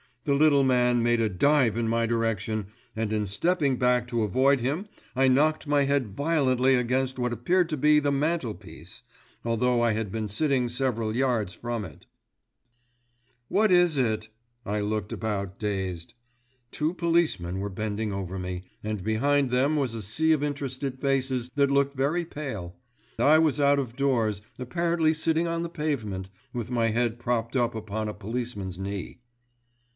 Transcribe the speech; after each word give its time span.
The 0.23 0.33
little 0.33 0.63
man 0.63 1.01
made 1.03 1.19
a 1.21 1.29
dive 1.29 1.77
in 1.77 1.87
my 1.87 2.05
direction, 2.07 2.67
and 2.95 3.11
in 3.13 3.25
stepping 3.27 3.77
back 3.77 4.07
to 4.07 4.23
avoid 4.23 4.59
him 4.59 4.87
I 5.15 5.27
knocked 5.27 5.67
my 5.67 5.83
head 5.85 6.15
violently 6.15 6.73
against 6.75 7.19
what 7.19 7.33
appeared 7.33 7.69
to 7.69 7.77
be 7.77 7.99
the 7.99 8.11
mantel 8.11 8.53
piece, 8.55 9.03
although 9.43 9.81
I 9.81 9.91
had 9.91 10.11
been 10.11 10.27
sitting 10.27 10.69
several 10.69 11.15
yards 11.15 11.53
from 11.53 11.85
it. 11.85 12.05
"What 13.47 13.71
is 13.71 13.97
it?" 13.97 14.29
I 14.65 14.79
looked 14.79 15.11
about 15.13 15.59
dazed. 15.59 16.13
Two 16.71 16.93
policemen 16.95 17.59
were 17.59 17.69
bending 17.69 18.11
over 18.11 18.39
me, 18.39 18.63
and 18.83 19.03
behind 19.03 19.49
them 19.51 19.75
was 19.75 19.93
a 19.93 20.03
sea 20.03 20.31
of 20.31 20.41
interested 20.43 20.99
faces 20.99 21.49
that 21.55 21.71
looked 21.71 21.95
very 21.95 22.25
pale, 22.25 22.75
I 23.19 23.37
was 23.37 23.59
out 23.59 23.77
of 23.79 23.95
doors, 23.95 24.41
apparently 24.57 25.13
sitting 25.13 25.47
on 25.47 25.61
the 25.61 25.69
pavement, 25.69 26.29
with 26.53 26.71
my 26.71 26.89
head 26.89 27.19
propped 27.19 27.55
up 27.55 27.73
upon 27.75 28.07
a 28.07 28.15
policeman's 28.15 28.79
knee. 28.79 29.19